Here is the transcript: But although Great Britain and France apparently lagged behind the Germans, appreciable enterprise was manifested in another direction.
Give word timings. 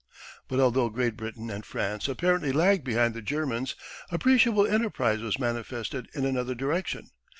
But 0.47 0.59
although 0.59 0.89
Great 0.89 1.15
Britain 1.15 1.51
and 1.51 1.63
France 1.63 2.07
apparently 2.07 2.51
lagged 2.51 2.83
behind 2.83 3.13
the 3.13 3.21
Germans, 3.21 3.75
appreciable 4.09 4.65
enterprise 4.65 5.21
was 5.21 5.37
manifested 5.37 6.09
in 6.15 6.25
another 6.25 6.55
direction. 6.55 7.11